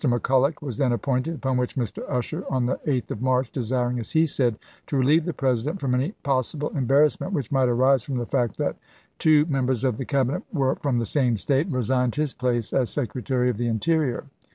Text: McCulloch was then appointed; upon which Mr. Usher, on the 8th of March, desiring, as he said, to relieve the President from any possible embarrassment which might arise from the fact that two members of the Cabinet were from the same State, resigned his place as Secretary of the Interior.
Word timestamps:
McCulloch 0.03 0.63
was 0.63 0.77
then 0.77 0.91
appointed; 0.93 1.35
upon 1.35 1.57
which 1.57 1.75
Mr. 1.75 2.01
Usher, 2.09 2.43
on 2.49 2.65
the 2.65 2.77
8th 2.87 3.11
of 3.11 3.21
March, 3.21 3.51
desiring, 3.51 3.99
as 3.99 4.09
he 4.09 4.25
said, 4.25 4.55
to 4.87 4.97
relieve 4.97 5.25
the 5.25 5.31
President 5.33 5.79
from 5.79 5.93
any 5.93 6.13
possible 6.23 6.75
embarrassment 6.75 7.33
which 7.33 7.51
might 7.51 7.69
arise 7.69 8.01
from 8.03 8.17
the 8.17 8.25
fact 8.25 8.57
that 8.57 8.77
two 9.19 9.45
members 9.45 9.83
of 9.83 9.99
the 9.99 10.05
Cabinet 10.05 10.41
were 10.51 10.73
from 10.77 10.97
the 10.97 11.05
same 11.05 11.37
State, 11.37 11.67
resigned 11.69 12.15
his 12.15 12.33
place 12.33 12.73
as 12.73 12.89
Secretary 12.89 13.47
of 13.51 13.57
the 13.57 13.67
Interior. 13.67 14.23